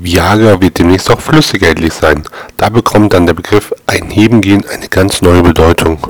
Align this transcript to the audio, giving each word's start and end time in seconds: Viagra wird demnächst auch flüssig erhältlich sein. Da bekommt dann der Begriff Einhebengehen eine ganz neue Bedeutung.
Viagra 0.00 0.60
wird 0.60 0.78
demnächst 0.78 1.10
auch 1.10 1.20
flüssig 1.20 1.62
erhältlich 1.62 1.92
sein. 1.92 2.22
Da 2.56 2.68
bekommt 2.68 3.12
dann 3.12 3.26
der 3.26 3.34
Begriff 3.34 3.74
Einhebengehen 3.86 4.64
eine 4.66 4.88
ganz 4.88 5.22
neue 5.22 5.42
Bedeutung. 5.42 6.06